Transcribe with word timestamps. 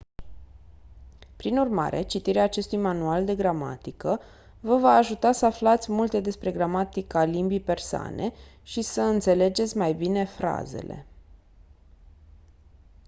prin 1.35 1.57
urmare 1.57 2.01
citirea 2.01 2.43
acestui 2.43 2.77
manual 2.77 3.25
de 3.25 3.35
gramatică 3.35 4.19
vă 4.59 4.75
va 4.77 4.89
ajuta 4.93 5.31
să 5.31 5.45
aflați 5.45 5.91
multe 5.91 6.19
despre 6.19 6.51
gramatica 6.51 7.23
limbii 7.23 7.59
persane 7.61 8.33
și 8.63 8.81
să 8.81 9.01
înțelegeți 9.01 9.77
mai 9.77 9.93
bine 9.93 10.25
frazele 10.25 11.05